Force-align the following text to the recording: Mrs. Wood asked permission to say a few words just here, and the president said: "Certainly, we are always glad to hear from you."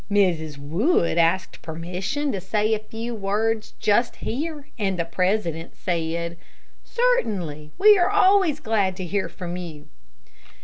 Mrs. 0.09 0.57
Wood 0.57 1.19
asked 1.19 1.61
permission 1.61 2.31
to 2.31 2.41
say 2.41 2.73
a 2.73 2.79
few 2.79 3.13
words 3.13 3.75
just 3.79 4.15
here, 4.15 4.67
and 4.79 4.97
the 4.97 5.05
president 5.05 5.75
said: 5.75 6.37
"Certainly, 6.83 7.69
we 7.77 7.99
are 7.99 8.09
always 8.09 8.59
glad 8.59 8.95
to 8.95 9.05
hear 9.05 9.29
from 9.29 9.57
you." 9.57 9.89